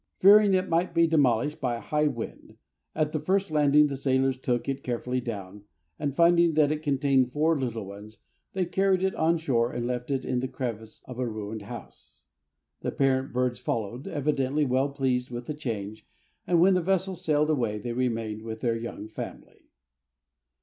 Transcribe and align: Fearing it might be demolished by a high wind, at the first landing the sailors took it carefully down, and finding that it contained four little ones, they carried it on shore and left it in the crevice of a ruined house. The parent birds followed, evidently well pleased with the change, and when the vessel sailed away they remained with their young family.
Fearing 0.17 0.55
it 0.55 0.67
might 0.67 0.95
be 0.95 1.05
demolished 1.05 1.61
by 1.61 1.75
a 1.75 1.79
high 1.79 2.07
wind, 2.07 2.57
at 2.95 3.11
the 3.11 3.19
first 3.19 3.51
landing 3.51 3.85
the 3.85 3.95
sailors 3.95 4.35
took 4.35 4.67
it 4.67 4.81
carefully 4.83 5.21
down, 5.21 5.63
and 5.99 6.15
finding 6.15 6.55
that 6.55 6.71
it 6.71 6.81
contained 6.81 7.31
four 7.31 7.55
little 7.59 7.85
ones, 7.85 8.17
they 8.53 8.65
carried 8.65 9.03
it 9.03 9.13
on 9.13 9.37
shore 9.37 9.71
and 9.71 9.85
left 9.85 10.09
it 10.09 10.25
in 10.25 10.39
the 10.39 10.47
crevice 10.47 11.03
of 11.05 11.19
a 11.19 11.27
ruined 11.27 11.61
house. 11.61 12.25
The 12.79 12.89
parent 12.89 13.31
birds 13.31 13.59
followed, 13.59 14.07
evidently 14.07 14.65
well 14.65 14.89
pleased 14.89 15.29
with 15.29 15.45
the 15.45 15.53
change, 15.53 16.07
and 16.47 16.59
when 16.59 16.73
the 16.73 16.81
vessel 16.81 17.15
sailed 17.15 17.51
away 17.51 17.77
they 17.77 17.91
remained 17.93 18.41
with 18.41 18.61
their 18.61 18.75
young 18.75 19.07
family. 19.07 19.65